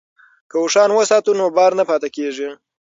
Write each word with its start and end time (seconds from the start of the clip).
که 0.49 0.55
اوښان 0.61 0.89
وساتو 0.93 1.31
نو 1.39 1.45
بار 1.57 1.71
نه 1.79 1.83
پاتې 1.89 2.09
کیږي. 2.15 2.49